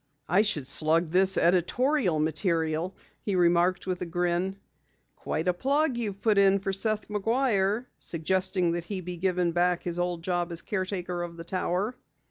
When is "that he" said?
8.71-8.99